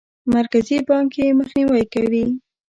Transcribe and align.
مرکزي 0.35 0.77
بانک 0.87 1.11
یې 1.19 1.27
مخنیوی 1.39 1.83
کوي. 1.93 2.25